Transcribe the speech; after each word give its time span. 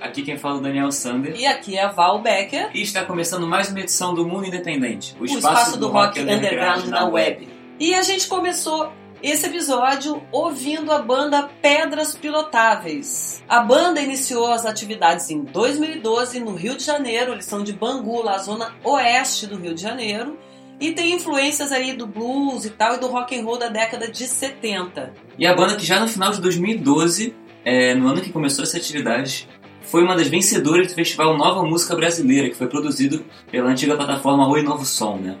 Aqui 0.00 0.22
quem 0.22 0.36
fala 0.36 0.56
é 0.56 0.58
o 0.58 0.62
Daniel 0.62 0.92
Sander. 0.92 1.34
E 1.36 1.46
aqui 1.46 1.76
é 1.76 1.82
a 1.82 1.88
Val 1.88 2.22
Becker. 2.22 2.70
E 2.74 2.82
está 2.82 3.04
começando 3.04 3.46
mais 3.46 3.70
uma 3.70 3.80
edição 3.80 4.14
do 4.14 4.26
Mundo 4.26 4.46
Independente, 4.46 5.16
o, 5.18 5.22
o 5.22 5.24
espaço, 5.24 5.46
espaço, 5.46 5.72
do, 5.72 5.86
do 5.86 5.92
rock, 5.92 6.20
rock 6.20 6.32
underground, 6.32 6.84
na 6.86 7.06
web. 7.06 7.48
E 7.80 7.94
a 7.94 8.02
gente 8.02 8.28
começou 8.28 8.92
esse 9.24 9.46
episódio 9.46 10.22
ouvindo 10.30 10.92
a 10.92 10.98
banda 10.98 11.48
Pedras 11.62 12.14
Pilotáveis. 12.14 13.42
A 13.48 13.60
banda 13.60 14.00
iniciou 14.00 14.52
as 14.52 14.66
atividades 14.66 15.30
em 15.30 15.40
2012 15.42 16.40
no 16.40 16.54
Rio 16.54 16.76
de 16.76 16.84
Janeiro, 16.84 17.32
eles 17.32 17.46
são 17.46 17.64
de 17.64 17.72
Bangu, 17.72 18.22
lá 18.22 18.38
zona 18.38 18.74
oeste 18.84 19.46
do 19.46 19.56
Rio 19.56 19.74
de 19.74 19.80
Janeiro, 19.80 20.38
e 20.78 20.92
tem 20.92 21.14
influências 21.14 21.72
aí 21.72 21.94
do 21.94 22.06
blues 22.06 22.66
e 22.66 22.70
tal 22.70 22.96
e 22.96 22.98
do 22.98 23.06
rock 23.06 23.34
and 23.38 23.44
roll 23.44 23.58
da 23.58 23.68
década 23.68 24.10
de 24.10 24.26
70. 24.26 25.14
E 25.38 25.46
a 25.46 25.54
banda 25.54 25.74
que 25.76 25.86
já 25.86 25.98
no 25.98 26.06
final 26.06 26.30
de 26.30 26.40
2012, 26.42 27.34
é, 27.64 27.94
no 27.94 28.08
ano 28.08 28.20
que 28.20 28.30
começou 28.30 28.62
essa 28.62 28.76
atividade, 28.76 29.48
foi 29.84 30.02
uma 30.02 30.16
das 30.16 30.28
vencedoras 30.28 30.88
do 30.88 30.94
festival 30.94 31.36
Nova 31.36 31.62
Música 31.62 31.94
Brasileira, 31.94 32.48
que 32.48 32.56
foi 32.56 32.66
produzido 32.66 33.24
pela 33.50 33.70
antiga 33.70 33.96
plataforma 33.96 34.48
Oi 34.48 34.62
Novo 34.62 34.84
Som, 34.84 35.16
né? 35.18 35.36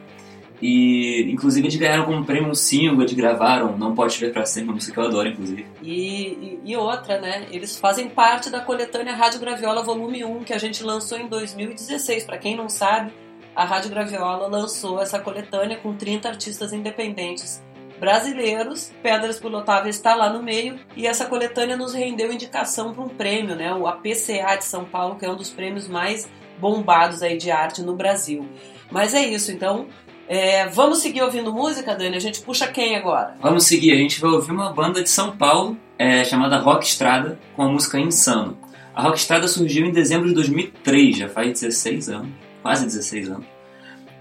E, 0.62 1.30
inclusive, 1.30 1.66
eles 1.66 1.76
ganharam 1.76 2.04
como 2.04 2.24
prêmio 2.24 2.50
um 2.50 2.54
single, 2.54 3.02
eles 3.02 3.12
gravaram 3.12 3.76
Não 3.76 3.94
Pode 3.94 4.16
Ver 4.18 4.32
Pra 4.32 4.46
Sempre, 4.46 4.70
uma 4.70 4.74
música 4.74 4.94
que 4.94 4.98
eu 4.98 5.04
adoro, 5.04 5.28
inclusive. 5.28 5.66
E, 5.82 5.92
e, 5.92 6.60
e, 6.64 6.76
outra, 6.76 7.20
né? 7.20 7.46
Eles 7.50 7.76
fazem 7.76 8.08
parte 8.08 8.48
da 8.48 8.60
coletânea 8.60 9.14
Rádio 9.14 9.40
Graviola 9.40 9.82
Volume 9.82 10.24
1, 10.24 10.44
que 10.44 10.52
a 10.52 10.58
gente 10.58 10.82
lançou 10.82 11.18
em 11.18 11.26
2016. 11.26 12.24
Para 12.24 12.38
quem 12.38 12.56
não 12.56 12.68
sabe, 12.68 13.12
a 13.54 13.64
Rádio 13.64 13.90
Graviola 13.90 14.46
lançou 14.46 15.02
essa 15.02 15.18
coletânea 15.18 15.76
com 15.76 15.94
30 15.94 16.28
artistas 16.28 16.72
independentes 16.72 17.62
brasileiros. 17.98 18.92
Pedras 19.02 19.38
Pilotáveis 19.38 19.96
está 19.96 20.14
lá 20.14 20.32
no 20.32 20.42
meio 20.42 20.78
e 20.96 21.06
essa 21.06 21.26
coletânea 21.26 21.76
nos 21.76 21.94
rendeu 21.94 22.32
indicação 22.32 22.92
para 22.92 23.04
um 23.04 23.08
prêmio, 23.08 23.54
né? 23.54 23.72
O 23.74 23.86
APCA 23.86 24.56
de 24.58 24.64
São 24.64 24.84
Paulo, 24.84 25.16
que 25.16 25.24
é 25.24 25.30
um 25.30 25.36
dos 25.36 25.50
prêmios 25.50 25.88
mais 25.88 26.28
bombados 26.58 27.22
aí 27.22 27.36
de 27.36 27.50
arte 27.50 27.82
no 27.82 27.94
Brasil. 27.94 28.48
Mas 28.90 29.14
é 29.14 29.24
isso, 29.24 29.50
então 29.50 29.86
é, 30.28 30.66
vamos 30.68 30.98
seguir 30.98 31.22
ouvindo 31.22 31.52
música, 31.52 31.94
Dani? 31.94 32.16
A 32.16 32.20
gente 32.20 32.40
puxa 32.40 32.66
quem 32.66 32.96
agora? 32.96 33.36
Vamos 33.40 33.66
seguir, 33.66 33.92
a 33.92 33.96
gente 33.96 34.20
vai 34.20 34.30
ouvir 34.30 34.52
uma 34.52 34.72
banda 34.72 35.02
de 35.02 35.10
São 35.10 35.36
Paulo 35.36 35.76
é, 35.98 36.24
chamada 36.24 36.58
Rock 36.58 36.86
Estrada 36.86 37.38
com 37.54 37.62
a 37.62 37.68
música 37.68 37.98
Insano. 37.98 38.56
A 38.94 39.02
Rock 39.02 39.18
Estrada 39.18 39.48
surgiu 39.48 39.84
em 39.84 39.92
dezembro 39.92 40.28
de 40.28 40.34
2003, 40.34 41.16
já 41.16 41.28
faz 41.28 41.60
16 41.60 42.08
anos, 42.08 42.28
quase 42.62 42.86
16 42.86 43.30
anos. 43.30 43.53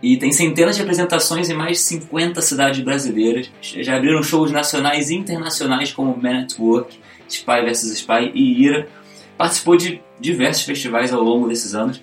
E 0.04 0.18
tem 0.18 0.34
centenas 0.34 0.76
de 0.76 0.82
apresentações 0.82 1.50
em 1.50 1.54
mais 1.54 1.78
de 1.78 1.84
50 1.84 2.42
cidades 2.42 2.84
brasileiras. 2.84 3.50
Já 3.62 3.96
abriram 3.96 4.22
shows 4.22 4.52
nacionais 4.52 5.10
e 5.10 5.16
internacionais 5.16 5.94
como 5.94 6.22
Man 6.22 6.42
at 6.42 6.60
Work, 6.60 7.00
Spy 7.30 7.62
vs 7.62 7.84
Spy 8.00 8.30
e 8.36 8.62
Ira. 8.62 8.90
Participou 9.38 9.78
de 9.78 10.02
diversos 10.20 10.64
festivais 10.64 11.14
ao 11.14 11.24
longo 11.24 11.48
desses 11.48 11.74
anos. 11.74 12.02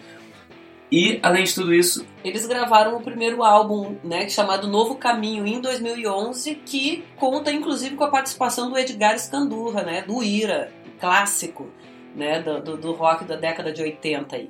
E, 0.91 1.21
além 1.23 1.45
de 1.45 1.55
tudo 1.55 1.75
isso... 1.75 2.07
Eles 2.25 2.47
gravaram 2.47 2.97
o 2.97 3.03
primeiro 3.03 3.45
álbum, 3.45 3.95
né, 4.03 4.29
chamado 4.31 4.67
Novo 4.67 4.97
Caminho, 4.97 5.47
em 5.47 5.61
2011, 5.61 6.55
que 6.67 7.05
conta, 7.17 7.53
inclusive, 7.53 7.95
com 7.97 8.05
a 8.05 8.11
participação 8.11 8.71
do 8.71 8.79
Edgar 8.79 9.17
Scandurra, 9.19 9.83
né, 9.83 10.03
do 10.03 10.25
Ira, 10.25 10.73
clássico, 10.99 11.69
né, 12.17 12.43
do, 12.43 12.61
do, 12.61 12.77
do 12.79 12.93
rock 12.93 13.25
da 13.25 13.37
década 13.37 13.73
de 13.73 13.83
80 13.83 14.35
aí. 14.37 14.49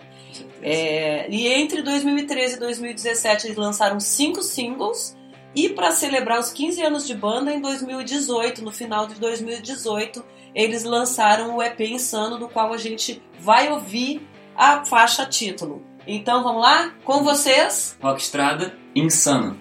É, 0.63 1.29
e 1.31 1.47
entre 1.49 1.83
2013 1.83 2.57
e 2.57 2.59
2017 2.59 3.47
eles 3.47 3.57
lançaram 3.57 3.99
cinco 4.01 4.43
singles. 4.43 5.17
E 5.55 5.69
para 5.69 5.91
celebrar 5.91 6.39
os 6.39 6.53
15 6.53 6.81
anos 6.83 7.07
de 7.07 7.15
banda, 7.15 7.53
em 7.53 7.61
2018, 7.61 8.63
no 8.63 8.71
final 8.71 9.09
de 9.09 9.15
2018, 9.17 10.25
eles 10.55 10.85
lançaram 10.85 11.57
o 11.57 11.63
EP 11.63 11.81
Insano, 11.81 12.39
do 12.39 12.49
qual 12.49 12.73
a 12.73 12.77
gente 12.77 13.21
vai 13.41 13.71
ouvir 13.71 14.27
a 14.57 14.85
faixa 14.85 15.27
título. 15.27 15.83
Então 16.07 16.43
vamos 16.43 16.63
lá? 16.63 16.95
Com 17.05 17.25
vocês? 17.25 17.97
Rock 18.01 18.21
Estrada, 18.23 18.77
Insano. 18.95 19.59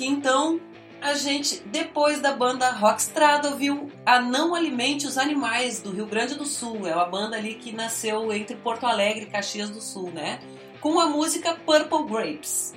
Aqui 0.00 0.06
então, 0.06 0.58
a 1.02 1.12
gente, 1.12 1.62
depois 1.66 2.22
da 2.22 2.32
banda 2.32 2.70
Rockstrada, 2.70 3.50
ouviu 3.50 3.90
a 4.06 4.18
Não 4.18 4.54
Alimente 4.54 5.06
os 5.06 5.18
Animais, 5.18 5.82
do 5.82 5.90
Rio 5.90 6.06
Grande 6.06 6.34
do 6.34 6.46
Sul. 6.46 6.86
É 6.86 6.94
uma 6.94 7.04
banda 7.04 7.36
ali 7.36 7.54
que 7.54 7.70
nasceu 7.70 8.32
entre 8.32 8.56
Porto 8.56 8.86
Alegre 8.86 9.24
e 9.24 9.26
Caxias 9.26 9.68
do 9.68 9.80
Sul, 9.80 10.10
né? 10.10 10.40
Com 10.80 10.98
a 10.98 11.06
música 11.06 11.54
Purple 11.54 12.06
Grapes. 12.10 12.74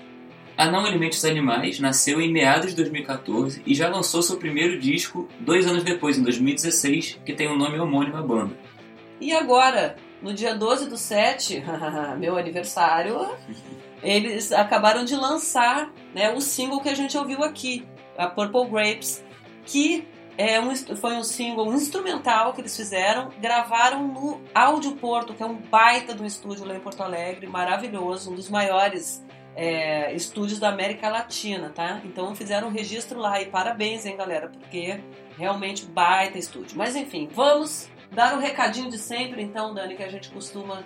A 0.58 0.70
Não 0.70 0.86
Alimente 0.86 1.18
os 1.18 1.24
Animais 1.24 1.80
nasceu 1.80 2.20
em 2.20 2.32
meados 2.32 2.72
de 2.72 2.76
2014 2.76 3.64
e 3.66 3.74
já 3.74 3.88
lançou 3.88 4.22
seu 4.22 4.38
primeiro 4.38 4.78
disco 4.78 5.30
dois 5.40 5.66
anos 5.66 5.84
depois, 5.84 6.18
em 6.18 6.24
2016, 6.24 7.22
que 7.26 7.34
tem 7.34 7.48
o 7.48 7.54
um 7.54 7.58
nome 7.58 7.80
homônimo 7.80 8.18
à 8.18 8.22
banda. 8.22 8.54
E 9.22 9.32
agora, 9.32 9.96
no 10.22 10.34
dia 10.34 10.54
12 10.54 10.90
do 10.90 10.98
7, 10.98 11.64
meu 12.20 12.38
aniversário, 12.38 13.32
eles 14.04 14.52
acabaram 14.52 15.06
de 15.06 15.16
lançar 15.16 15.92
né, 16.14 16.32
o 16.34 16.42
single 16.42 16.82
que 16.82 16.90
a 16.90 16.96
gente 16.96 17.18
ouviu 17.18 17.44
aqui, 17.44 17.88
a 18.18 18.28
Purple 18.28 18.70
Grapes, 18.70 19.24
que 19.66 20.08
é 20.38 20.60
um, 20.60 20.76
foi 20.76 21.14
um 21.14 21.24
single 21.24 21.74
instrumental 21.74 22.54
que 22.54 22.62
eles 22.62 22.76
fizeram, 22.76 23.30
gravaram 23.40 24.08
no 24.08 24.42
Áudio 24.54 24.96
Porto, 24.96 25.34
que 25.34 25.44
é 25.44 25.46
um 25.46 25.56
baita 25.56 26.14
do 26.14 26.26
estúdio 26.26 26.66
lá 26.66 26.76
em 26.76 26.80
Porto 26.80 27.02
Alegre, 27.02 27.48
maravilhoso, 27.48 28.32
um 28.32 28.36
dos 28.36 28.50
maiores 28.50 29.24
é, 29.56 30.14
estúdios 30.14 30.60
da 30.60 30.70
América 30.70 31.10
Latina, 31.10 31.70
tá? 31.70 32.02
Então 32.04 32.36
fizeram 32.36 32.70
um 32.70 32.72
registro 32.72 33.20
lá 33.20 33.42
e 33.42 33.46
parabéns, 33.46 34.06
hein, 34.06 34.18
galera, 34.18 34.50
porque 34.50 35.00
realmente 35.38 35.86
baita 35.86 36.38
estúdio. 36.38 36.78
Mas 36.78 36.96
enfim, 36.96 37.30
vamos 37.32 37.90
dar 38.12 38.34
o 38.34 38.38
um 38.38 38.40
recadinho 38.40 38.90
de 38.90 38.98
sempre, 38.98 39.42
então, 39.42 39.74
Dani, 39.74 39.96
que 39.96 40.04
a 40.04 40.10
gente 40.10 40.30
costuma 40.30 40.84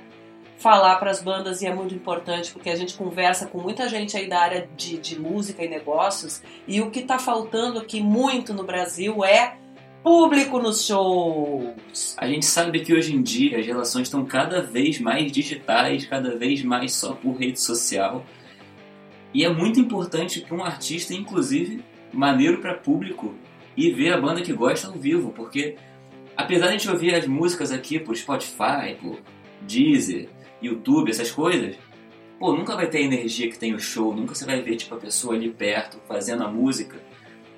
falar 0.57 0.95
para 0.97 1.11
as 1.11 1.21
bandas 1.21 1.61
e 1.61 1.67
é 1.67 1.73
muito 1.73 1.93
importante 1.93 2.51
porque 2.51 2.69
a 2.69 2.75
gente 2.75 2.95
conversa 2.95 3.45
com 3.45 3.59
muita 3.59 3.87
gente 3.87 4.17
aí 4.17 4.27
da 4.27 4.39
área 4.39 4.67
de, 4.75 4.97
de 4.97 5.19
música 5.19 5.63
e 5.63 5.69
negócios 5.69 6.41
e 6.67 6.81
o 6.81 6.89
que 6.89 6.99
está 6.99 7.19
faltando 7.19 7.79
aqui 7.79 8.01
muito 8.01 8.53
no 8.53 8.63
Brasil 8.63 9.23
é 9.23 9.57
público 10.03 10.59
nos 10.59 10.85
shows. 10.85 12.15
A 12.17 12.27
gente 12.27 12.45
sabe 12.45 12.79
que 12.79 12.93
hoje 12.93 13.13
em 13.13 13.21
dia 13.21 13.59
as 13.59 13.65
relações 13.65 14.07
estão 14.07 14.25
cada 14.25 14.61
vez 14.61 14.99
mais 14.99 15.31
digitais, 15.31 16.05
cada 16.05 16.35
vez 16.35 16.63
mais 16.63 16.93
só 16.93 17.13
por 17.13 17.35
rede 17.35 17.59
social. 17.59 18.25
E 19.33 19.43
é 19.43 19.49
muito 19.49 19.79
importante 19.79 20.41
que 20.41 20.53
um 20.53 20.63
artista, 20.63 21.13
inclusive, 21.13 21.83
maneiro 22.13 22.59
para 22.59 22.73
público 22.73 23.35
e 23.75 23.91
ver 23.91 24.13
a 24.13 24.19
banda 24.19 24.41
que 24.41 24.53
gosta 24.53 24.87
ao 24.87 24.93
vivo, 24.93 25.31
porque 25.35 25.75
apesar 26.35 26.67
de 26.67 26.69
a 26.69 26.77
gente 26.77 26.89
ouvir 26.89 27.13
as 27.13 27.27
músicas 27.27 27.71
aqui 27.71 27.99
por 27.99 28.15
Spotify, 28.15 28.95
por 28.99 29.19
Deezer, 29.61 30.29
YouTube, 30.61 31.11
essas 31.11 31.31
coisas, 31.31 31.75
pô, 32.39 32.53
nunca 32.53 32.75
vai 32.75 32.87
ter 32.87 32.99
a 32.99 33.01
energia 33.01 33.49
que 33.49 33.57
tem 33.57 33.73
o 33.73 33.79
show, 33.79 34.15
nunca 34.15 34.33
você 34.33 34.45
vai 34.45 34.61
ver 34.61 34.75
tipo 34.75 34.95
a 34.95 34.97
pessoa 34.97 35.35
ali 35.35 35.49
perto 35.49 35.99
fazendo 36.07 36.43
a 36.43 36.47
música, 36.47 36.97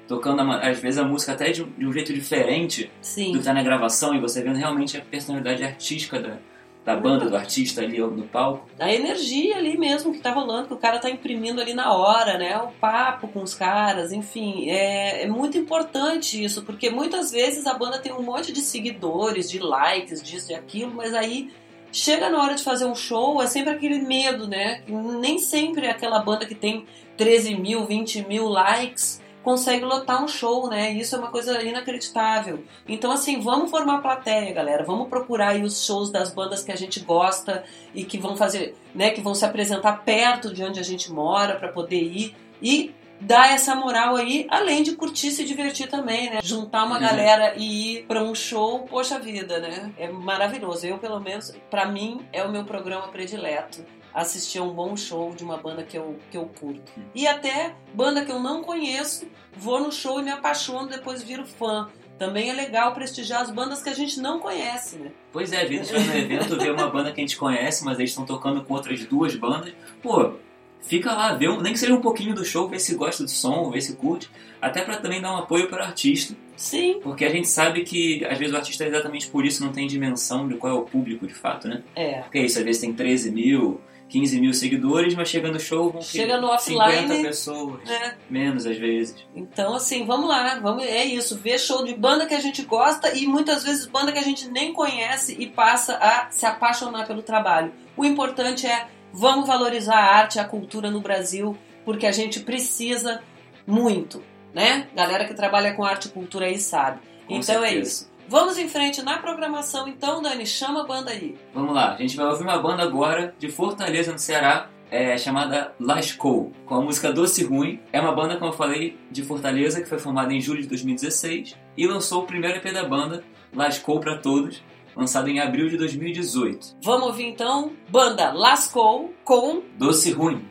tocando 0.08 0.42
a, 0.42 0.70
às 0.70 0.80
vezes 0.80 1.00
a 1.00 1.04
música 1.04 1.34
até 1.34 1.52
de, 1.52 1.64
de 1.64 1.86
um 1.86 1.94
jeito 1.94 2.14
diferente 2.14 2.92
Sim. 3.02 3.32
do 3.32 3.40
que 3.40 3.46
tá 3.46 3.54
na 3.54 3.64
gravação 3.64 4.16
e 4.16 4.20
você 4.20 4.42
vendo 4.42 4.58
realmente 4.58 4.98
a 4.98 5.02
personalidade 5.02 5.64
artística 5.64 6.20
da, 6.20 6.38
da 6.84 6.96
banda, 6.96 7.30
do 7.30 7.36
artista 7.36 7.82
ali 7.82 8.00
no 8.00 8.24
palco. 8.24 8.68
A 8.80 8.92
energia 8.92 9.58
ali 9.58 9.78
mesmo 9.78 10.12
que 10.12 10.20
tá 10.20 10.32
rolando, 10.32 10.68
que 10.68 10.74
o 10.74 10.78
cara 10.78 10.98
tá 10.98 11.10
imprimindo 11.10 11.62
ali 11.62 11.74
na 11.74 11.94
hora, 11.94 12.38
né? 12.38 12.58
O 12.58 12.70
papo 12.80 13.28
com 13.28 13.44
os 13.44 13.54
caras, 13.54 14.12
enfim. 14.12 14.70
É, 14.70 15.24
é 15.24 15.28
muito 15.28 15.58
importante 15.58 16.44
isso, 16.44 16.64
porque 16.64 16.90
muitas 16.90 17.32
vezes 17.32 17.68
a 17.68 17.74
banda 17.76 18.00
tem 18.00 18.12
um 18.12 18.24
monte 18.24 18.52
de 18.52 18.62
seguidores, 18.62 19.52
de 19.52 19.60
likes, 19.60 20.24
disso 20.24 20.52
e 20.52 20.56
aquilo, 20.56 20.94
mas 20.96 21.14
aí 21.14 21.52
chega 21.92 22.30
na 22.30 22.42
hora 22.42 22.56
de 22.56 22.64
fazer 22.64 22.86
um 22.86 22.96
show, 22.96 23.42
é 23.42 23.48
sempre 23.48 23.72
aquele 23.72 24.00
medo, 24.00 24.48
né? 24.48 24.84
Nem 24.88 25.40
sempre 25.40 25.88
aquela 25.88 26.20
banda 26.20 26.46
que 26.46 26.56
tem 26.56 26.86
13 27.18 27.56
mil, 27.56 27.86
20 27.86 28.28
mil 28.28 28.48
likes 28.48 29.22
consegue 29.44 29.86
lotar 29.86 30.24
um 30.24 30.28
show, 30.28 30.70
né? 30.70 30.92
Isso 30.92 31.16
é 31.16 31.20
uma 31.20 31.30
coisa 31.30 31.62
inacreditável. 31.64 32.64
Então, 32.88 33.12
assim, 33.12 33.40
vamos 33.40 33.72
formar 33.72 34.02
plateia, 34.02 34.54
galera. 34.54 34.84
Vamos 34.84 35.08
procurar 35.08 35.50
aí 35.50 35.64
os 35.64 35.86
shows 35.86 36.12
das 36.12 36.32
bandas 36.32 36.64
que 36.64 36.72
a 36.72 36.76
gente 36.76 37.00
gosta 37.00 37.64
e 37.94 38.04
que 38.04 38.18
vão 38.18 38.36
fazer, 38.36 38.76
né? 38.94 39.12
Que 39.12 39.22
vão 39.22 39.34
se 39.34 39.46
apresentar 39.46 40.04
perto 40.04 40.54
de 40.54 40.64
onde 40.64 40.80
a 40.80 40.84
gente 40.84 41.12
mora 41.12 41.56
para 41.56 41.70
poder 41.70 42.02
ir 42.02 42.36
e 42.62 42.94
dar 43.20 43.54
essa 43.54 43.76
moral 43.76 44.16
aí, 44.16 44.48
além 44.50 44.84
de 44.84 44.96
curtir 44.96 45.28
e 45.28 45.32
se 45.32 45.46
divertir 45.46 45.88
também, 45.88 46.30
né? 46.30 46.40
Juntar 46.44 46.86
uma 46.86 46.96
uhum. 46.96 47.02
galera 47.02 47.54
e 47.58 47.98
ir 47.98 48.06
para 48.06 48.24
um 48.24 48.34
show, 48.34 48.80
poxa 48.80 49.20
vida, 49.20 49.60
né? 49.60 49.92
É 49.98 50.10
maravilhoso. 50.10 50.86
Eu, 50.86 50.98
pelo 50.98 51.20
menos, 51.20 51.54
para 51.70 51.86
mim, 51.86 52.22
é 52.32 52.44
o 52.44 52.52
meu 52.52 52.64
programa 52.64 53.08
predileto 53.10 53.86
assistir 54.14 54.58
a 54.58 54.64
um 54.64 54.74
bom 54.74 54.98
show 54.98 55.34
de 55.36 55.44
uma 55.44 55.58
banda 55.58 55.84
que 55.84 55.98
eu, 55.98 56.18
que 56.32 56.38
eu 56.38 56.46
curto. 56.60 56.92
Uhum. 56.98 57.04
E 57.14 57.28
até 57.28 57.76
banda 57.94 58.26
que 58.26 58.32
eu 58.32 58.40
não 58.40 58.64
conheço, 58.64 59.28
vou 59.56 59.80
no 59.80 59.92
show 59.92 60.20
e 60.20 60.24
me 60.24 60.32
apaixono, 60.32 60.88
depois 60.88 61.24
viro 61.24 61.46
fã. 61.46 61.90
Também 62.18 62.50
é 62.50 62.54
legal 62.54 62.94
prestigiar 62.94 63.42
as 63.42 63.50
bandas 63.50 63.82
que 63.82 63.88
a 63.88 63.94
gente 63.94 64.20
não 64.20 64.40
conhece, 64.40 64.98
né? 64.98 65.12
Pois 65.32 65.54
é, 65.54 65.62
a 65.62 65.66
gente 65.66 65.92
vai 65.92 66.04
no 66.04 66.18
evento 66.18 66.58
ver 66.58 66.74
uma 66.74 66.90
banda 66.90 67.14
que 67.14 67.22
a 67.22 67.24
gente 67.24 67.38
conhece, 67.38 67.86
mas 67.86 67.98
eles 67.98 68.12
estão 68.12 68.26
tocando 68.26 68.62
com 68.66 68.74
outras 68.74 69.06
duas 69.06 69.34
bandas. 69.36 69.74
Pô, 70.04 70.34
fica 70.82 71.14
lá, 71.14 71.34
vê 71.34 71.48
um, 71.48 71.62
nem 71.62 71.74
que 71.74 71.80
seja 71.80 71.94
um 71.94 72.02
pouquinho 72.02 72.34
do 72.34 72.44
show, 72.44 72.68
ver 72.68 72.80
se 72.80 72.96
gosta 72.96 73.24
do 73.24 73.30
som, 73.30 73.70
ver 73.70 73.82
se 73.82 73.96
curte, 73.96 74.30
até 74.62 74.82
para 74.82 74.98
também 74.98 75.22
dar 75.22 75.34
um 75.34 75.38
apoio 75.38 75.68
para 75.68 75.84
o 75.84 75.86
artista. 75.86 76.36
Sim. 76.56 77.00
Porque 77.02 77.24
a 77.24 77.30
gente 77.30 77.48
sabe 77.48 77.84
que 77.84 78.26
às 78.26 78.38
vezes 78.38 78.54
o 78.54 78.58
artista 78.58 78.86
exatamente 78.86 79.28
por 79.28 79.46
isso 79.46 79.64
não 79.64 79.72
tem 79.72 79.88
dimensão 79.88 80.48
de 80.48 80.56
qual 80.56 80.76
é 80.76 80.76
o 80.78 80.82
público 80.82 81.26
de 81.26 81.34
fato, 81.34 81.68
né? 81.68 81.84
É. 81.96 82.22
Porque 82.22 82.40
é 82.40 82.46
isso, 82.46 82.60
às 82.60 82.66
vezes 82.66 82.82
tem 82.82 82.94
13 82.94 83.32
mil, 83.32 83.80
15 84.10 84.42
mil 84.42 84.54
seguidores, 84.54 85.16
mas 85.16 85.30
chega 85.30 85.50
no 85.50 85.60
show 85.60 85.90
vão 85.90 86.02
chega 86.02 86.38
no 86.42 86.58
50 86.58 86.84
offline, 86.84 87.24
pessoas, 87.24 87.90
é. 87.90 88.16
menos 88.30 88.66
às 88.66 88.78
vezes. 88.78 89.16
Então 89.34 89.74
assim, 89.74 90.06
vamos 90.06 90.28
lá, 90.28 90.60
vamos 90.60 90.84
é 90.84 91.06
isso, 91.06 91.38
ver 91.38 91.60
show 91.60 91.86
de 91.86 91.94
banda 91.94 92.26
que 92.26 92.34
a 92.34 92.40
gente 92.40 92.64
gosta 92.64 93.16
e 93.16 93.26
muitas 93.26 93.64
vezes 93.64 93.86
banda 93.86 94.12
que 94.12 94.20
a 94.20 94.24
gente 94.24 94.50
nem 94.50 94.74
conhece 94.74 95.38
e 95.40 95.48
passa 95.48 95.96
a 95.96 96.30
se 96.30 96.46
apaixonar 96.46 97.08
pelo 97.08 97.22
trabalho. 97.22 97.72
O 97.96 98.04
importante 98.04 98.68
é 98.68 98.88
Vamos 99.14 99.48
valorizar 99.48 99.98
a 99.98 100.16
arte 100.18 100.36
e 100.36 100.40
a 100.40 100.46
cultura 100.46 100.92
no 100.92 101.02
Brasil, 101.02 101.58
porque 101.86 102.06
a 102.06 102.12
gente 102.12 102.42
precisa 102.42 103.22
muito, 103.66 104.24
né? 104.54 104.88
Galera 104.96 105.26
que 105.26 105.34
trabalha 105.34 105.74
com 105.74 105.84
arte 105.84 106.08
e 106.08 106.12
cultura 106.12 106.46
aí 106.46 106.60
sabe. 106.60 107.00
Com 107.28 107.36
então 107.36 107.64
é 107.64 107.68
certeza. 107.68 107.68
é 107.68 107.82
isso. 107.82 108.10
Vamos 108.28 108.60
em 108.60 108.70
frente 108.70 109.02
na 109.02 109.18
programação, 109.18 109.88
então, 109.88 110.22
Dani, 110.22 110.46
chama 110.46 110.82
a 110.82 110.86
banda 110.86 111.10
aí. 111.10 111.36
Vamos 111.52 111.74
lá, 111.74 111.96
a 111.96 111.98
gente 111.98 112.16
vai 112.16 112.28
ouvir 112.28 112.44
uma 112.44 112.60
banda 112.60 112.84
agora 112.84 113.34
de 113.40 113.50
Fortaleza, 113.50 114.12
no 114.12 114.20
Ceará, 114.20 114.70
é, 114.92 115.18
chamada 115.18 115.74
Lascou, 115.80 116.52
com 116.66 116.76
a 116.76 116.82
música 116.82 117.12
Doce 117.12 117.44
Ruim. 117.44 117.80
É 117.92 118.00
uma 118.00 118.14
banda, 118.14 118.38
como 118.38 118.52
eu 118.52 118.56
falei, 118.56 118.98
de 119.10 119.24
Fortaleza, 119.24 119.82
que 119.82 119.90
foi 119.90 119.98
formada 120.00 120.34
em 120.34 120.42
julho 120.42 120.62
de 120.62 120.68
2016 120.68 121.56
e 121.76 121.88
lançou 121.88 122.24
o 122.24 122.26
primeiro 122.26 122.58
EP 122.58 122.72
da 122.74 122.84
banda, 122.84 123.24
Lascou 123.54 124.00
para 124.00 124.18
Todos, 124.18 124.62
lançado 125.00 125.30
em 125.30 125.40
abril 125.40 125.70
de 125.70 125.78
2018. 125.78 126.78
Vamos 126.84 127.08
ouvir 127.08 127.26
então 127.26 127.72
banda 127.90 128.32
Lascou 128.34 129.14
com 129.24 129.62
Doce 129.78 130.12
Ruim. 130.12 130.46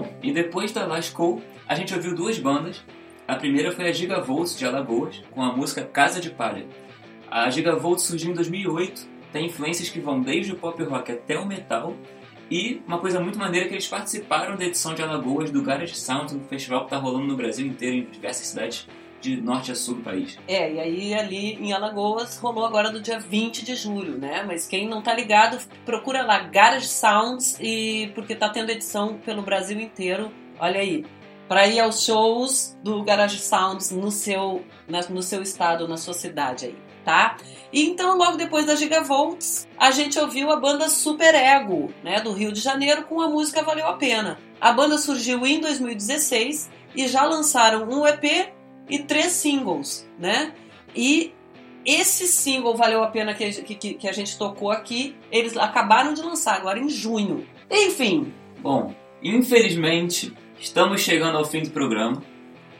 Bom, 0.00 0.08
e 0.22 0.32
depois 0.32 0.72
da 0.72 0.86
Lascou, 0.86 1.42
a 1.68 1.74
gente 1.74 1.94
ouviu 1.94 2.14
duas 2.14 2.38
bandas. 2.38 2.82
A 3.28 3.36
primeira 3.36 3.70
foi 3.70 3.86
a 3.86 3.92
Gigavolts 3.92 4.56
de 4.56 4.64
Alagoas, 4.64 5.22
com 5.30 5.42
a 5.42 5.54
música 5.54 5.84
Casa 5.84 6.22
de 6.22 6.30
Palha. 6.30 6.66
A 7.30 7.50
Gigavolts 7.50 8.04
surgiu 8.04 8.30
em 8.30 8.34
2008, 8.34 9.06
tem 9.30 9.44
influências 9.44 9.90
que 9.90 10.00
vão 10.00 10.22
desde 10.22 10.52
o 10.52 10.56
pop 10.56 10.82
rock 10.84 11.12
até 11.12 11.38
o 11.38 11.46
metal. 11.46 11.94
E 12.50 12.80
uma 12.86 12.98
coisa 12.98 13.20
muito 13.20 13.38
maneira 13.38 13.66
é 13.66 13.68
que 13.68 13.74
eles 13.74 13.86
participaram 13.86 14.56
da 14.56 14.64
edição 14.64 14.94
de 14.94 15.02
Alagoas 15.02 15.50
do 15.50 15.62
Garage 15.62 15.94
Sound, 15.94 16.34
um 16.34 16.40
festival 16.44 16.80
que 16.80 16.86
está 16.86 16.96
rolando 16.96 17.26
no 17.26 17.36
Brasil 17.36 17.66
inteiro, 17.66 17.96
em 17.96 18.04
diversas 18.06 18.46
cidades 18.46 18.88
de 19.20 19.40
norte 19.40 19.70
a 19.70 19.74
sul 19.74 19.96
do 19.96 20.02
país. 20.02 20.38
É, 20.48 20.72
e 20.72 20.80
aí 20.80 21.14
ali 21.14 21.54
em 21.54 21.72
Alagoas 21.72 22.38
rolou 22.38 22.64
agora 22.64 22.90
do 22.90 23.00
dia 23.00 23.18
20 23.20 23.64
de 23.64 23.74
julho, 23.74 24.16
né? 24.18 24.42
Mas 24.46 24.66
quem 24.66 24.88
não 24.88 25.02
tá 25.02 25.12
ligado, 25.14 25.58
procura 25.84 26.22
lá 26.22 26.38
Garage 26.40 26.88
Sounds 26.88 27.56
e 27.60 28.10
porque 28.14 28.34
tá 28.34 28.48
tendo 28.48 28.70
edição 28.70 29.18
pelo 29.24 29.42
Brasil 29.42 29.78
inteiro. 29.80 30.32
Olha 30.58 30.80
aí, 30.80 31.04
para 31.48 31.66
ir 31.66 31.80
aos 31.80 32.04
shows 32.04 32.76
do 32.82 33.02
Garage 33.02 33.38
Sounds 33.38 33.90
no 33.90 34.10
seu 34.10 34.64
na- 34.88 35.02
no 35.08 35.22
seu 35.22 35.42
estado, 35.42 35.86
na 35.88 35.96
sua 35.96 36.14
cidade 36.14 36.66
aí, 36.66 36.76
tá? 37.04 37.36
E 37.72 37.82
então 37.88 38.16
logo 38.16 38.36
depois 38.36 38.66
da 38.66 38.74
Gigavolts, 38.76 39.66
a 39.78 39.90
gente 39.90 40.18
ouviu 40.18 40.50
a 40.50 40.56
banda 40.56 40.88
Super 40.88 41.34
Ego, 41.34 41.92
né, 42.02 42.20
do 42.20 42.32
Rio 42.32 42.52
de 42.52 42.60
Janeiro 42.60 43.04
com 43.04 43.20
a 43.20 43.28
música 43.28 43.62
Valeu 43.62 43.86
a 43.86 43.94
Pena. 43.94 44.38
A 44.60 44.72
banda 44.72 44.96
surgiu 44.98 45.46
em 45.46 45.60
2016 45.60 46.70
e 46.94 47.06
já 47.06 47.24
lançaram 47.24 47.88
um 47.88 48.06
EP 48.06 48.52
e 48.90 48.98
três 49.00 49.32
singles, 49.32 50.08
né? 50.18 50.52
E 50.94 51.32
esse 51.86 52.26
single 52.26 52.76
valeu 52.76 53.02
a 53.02 53.06
pena 53.08 53.32
que, 53.32 53.50
que, 53.50 53.94
que 53.94 54.08
a 54.08 54.12
gente 54.12 54.36
tocou 54.36 54.70
aqui. 54.70 55.16
Eles 55.30 55.56
acabaram 55.56 56.12
de 56.12 56.20
lançar 56.20 56.56
agora 56.56 56.78
em 56.78 56.88
junho. 56.88 57.46
Enfim, 57.70 58.32
Bom, 58.62 58.94
infelizmente, 59.22 60.32
estamos 60.58 61.00
chegando 61.00 61.38
ao 61.38 61.44
fim 61.46 61.62
do 61.62 61.70
programa, 61.70 62.22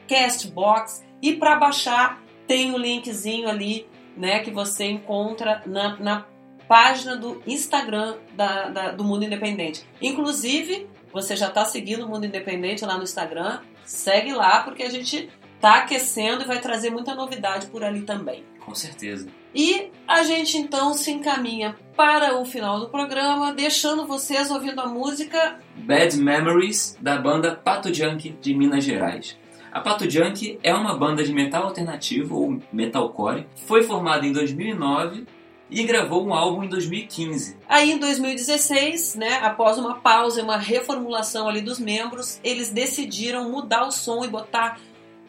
Castbox, 0.09 1.03
e 1.21 1.35
para 1.35 1.57
baixar, 1.57 2.21
tem 2.53 2.75
o 2.75 2.77
linkzinho 2.77 3.49
ali 3.49 3.87
né, 4.15 4.41
que 4.41 4.51
você 4.51 4.85
encontra 4.85 5.62
na, 5.65 5.97
na 5.97 6.27
página 6.69 7.17
do 7.17 7.43
Instagram 7.47 8.17
da, 8.35 8.69
da- 8.69 8.91
do 8.91 9.03
Mundo 9.03 9.25
Independente. 9.25 9.83
Inclusive, 10.03 10.87
você 11.11 11.35
já 11.35 11.49
está 11.49 11.65
seguindo 11.65 12.05
o 12.05 12.09
Mundo 12.09 12.27
Independente 12.27 12.85
lá 12.85 12.99
no 12.99 13.05
Instagram, 13.05 13.61
segue 13.87 14.33
lá, 14.35 14.62
porque 14.65 14.83
a 14.83 14.91
gente 14.91 15.31
tá 15.62 15.77
aquecendo 15.79 16.43
e 16.43 16.47
vai 16.47 16.61
trazer 16.61 16.91
muita 16.91 17.15
novidade 17.15 17.69
por 17.69 17.83
ali 17.83 18.03
também. 18.03 18.45
Com 18.61 18.75
certeza. 18.75 19.29
E 19.55 19.91
a 20.07 20.23
gente 20.25 20.59
então 20.59 20.93
se 20.93 21.11
encaminha 21.11 21.75
para 21.97 22.38
o 22.38 22.45
final 22.45 22.81
do 22.81 22.91
programa, 22.91 23.55
deixando 23.55 24.07
vocês 24.07 24.51
ouvindo 24.51 24.79
a 24.81 24.87
música. 24.87 25.59
Bad 25.77 26.19
Memories, 26.19 26.99
da 27.01 27.17
banda 27.17 27.55
Pato 27.57 27.93
Junk 27.95 28.29
de 28.43 28.55
Minas 28.55 28.85
Gerais. 28.85 29.38
A 29.72 29.80
Pato 29.80 30.08
Junk 30.08 30.58
é 30.62 30.74
uma 30.74 30.96
banda 30.96 31.24
de 31.24 31.32
metal 31.32 31.64
alternativo, 31.64 32.37
ou 32.38 32.58
metalcore, 32.72 33.46
foi 33.66 33.82
formada 33.82 34.26
em 34.26 34.32
2009 34.32 35.24
e 35.70 35.82
gravou 35.85 36.26
um 36.26 36.35
álbum 36.35 36.64
em 36.64 36.68
2015. 36.68 37.56
Aí 37.66 37.92
em 37.92 37.98
2016, 37.98 39.14
né, 39.14 39.38
após 39.42 39.78
uma 39.78 39.94
pausa 39.94 40.40
e 40.40 40.44
uma 40.44 40.58
reformulação 40.58 41.48
ali 41.48 41.62
dos 41.62 41.78
membros, 41.78 42.38
eles 42.44 42.68
decidiram 42.70 43.50
mudar 43.50 43.87
o 43.87 43.90
som 43.90 44.22
e 44.24 44.28
botar 44.28 44.78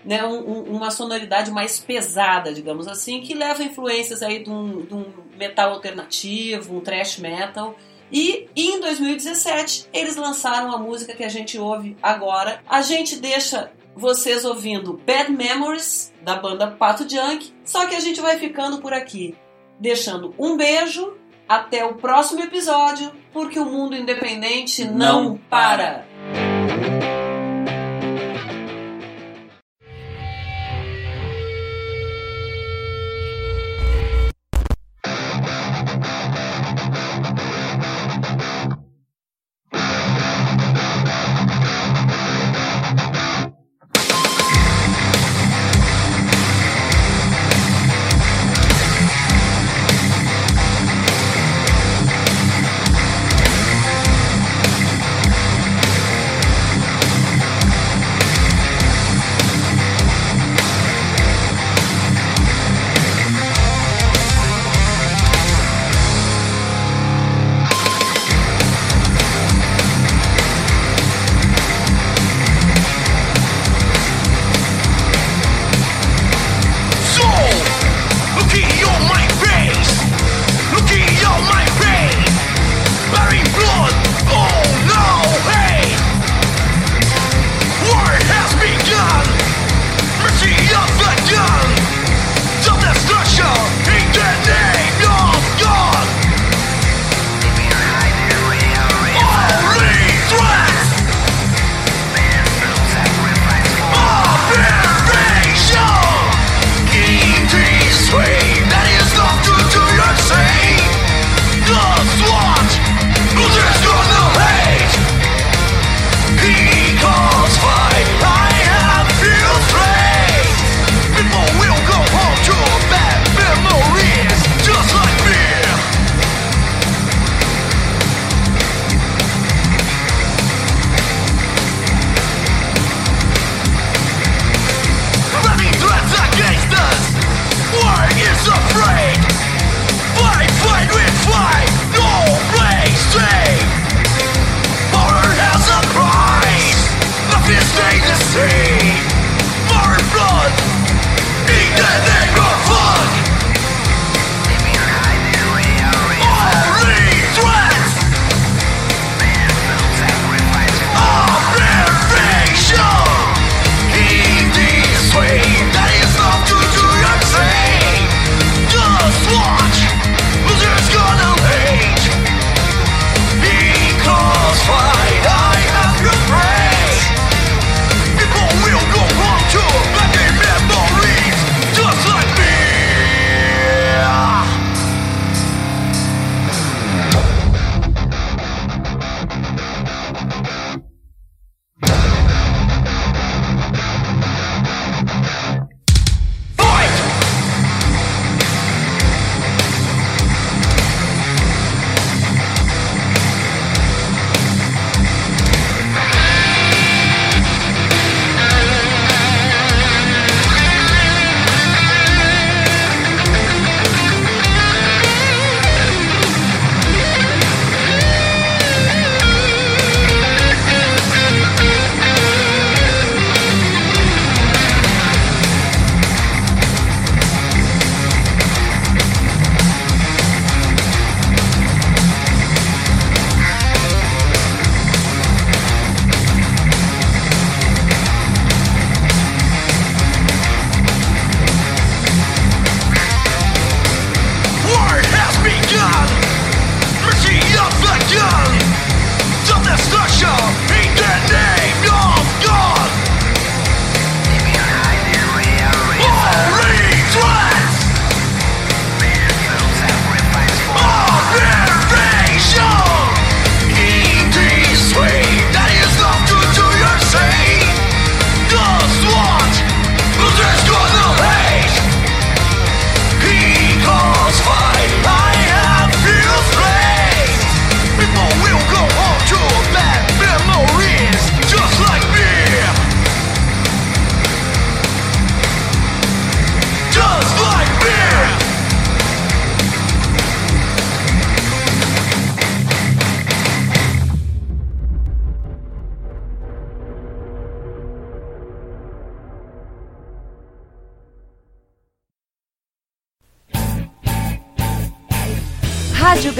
né, 0.03 0.21
um- 0.25 0.49
um- 0.51 0.63
uma 0.75 0.91
sonoridade 0.91 1.49
mais 1.49 1.79
pesada, 1.79 2.53
digamos 2.53 2.89
assim, 2.89 3.21
que 3.21 3.34
leva 3.34 3.63
influências 3.63 4.21
aí 4.21 4.43
de 4.43 4.49
um, 4.49 4.82
de 4.82 4.93
um 4.93 5.06
metal 5.39 5.71
alternativo, 5.71 6.75
um 6.75 6.82
thrash 6.82 7.19
metal. 7.19 7.77
E 8.12 8.49
em 8.53 8.82
2017 8.82 9.88
eles 9.93 10.17
lançaram 10.17 10.73
a 10.73 10.77
música 10.77 11.15
que 11.15 11.23
a 11.23 11.29
gente 11.29 11.58
ouve 11.58 11.95
agora. 12.03 12.62
A 12.67 12.82
gente 12.82 13.15
deixa 13.15 13.71
vocês 13.95 14.45
ouvindo 14.45 14.99
Bad 15.06 15.32
Memories 15.32 16.13
da 16.21 16.36
banda 16.36 16.67
Pato 16.67 17.08
Junk, 17.08 17.53
só 17.63 17.86
que 17.86 17.95
a 17.95 17.99
gente 17.99 18.21
vai 18.21 18.38
ficando 18.38 18.79
por 18.79 18.93
aqui, 18.93 19.36
deixando 19.79 20.34
um 20.38 20.58
beijo. 20.58 21.17
Até 21.47 21.84
o 21.86 21.95
próximo 21.95 22.41
episódio, 22.41 23.12
porque 23.34 23.60
o 23.60 23.65
mundo 23.65 23.97
independente 23.97 24.86
não, 24.86 25.23
Não 25.23 25.38
para. 25.38 26.06
Rádio 26.32 26.53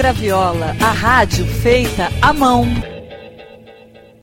Graviola, 0.04 0.76
a 0.82 0.90
rádio 0.92 1.46
feita 1.46 2.10
à 2.20 2.30
mão. 2.30 2.66